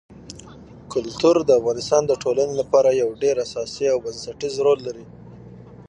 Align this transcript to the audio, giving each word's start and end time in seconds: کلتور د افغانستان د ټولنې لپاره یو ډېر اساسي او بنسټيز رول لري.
کلتور 0.93 1.35
د 1.45 1.49
افغانستان 1.59 2.01
د 2.07 2.11
ټولنې 2.23 2.53
لپاره 2.61 2.89
یو 3.01 3.09
ډېر 3.23 3.35
اساسي 3.45 3.85
او 3.93 3.97
بنسټيز 4.05 4.53
رول 4.65 4.79
لري. 4.87 5.05